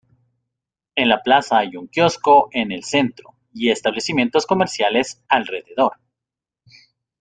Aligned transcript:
En 0.95 1.09
la 1.09 1.21
plaza 1.21 1.59
hay 1.59 1.75
un 1.77 1.85
kiosco 1.87 2.49
en 2.53 2.71
el 2.71 2.83
centro, 2.83 3.35
y 3.53 3.69
establecimientos 3.69 4.47
comerciales 4.47 5.21
alrededor. 5.27 5.97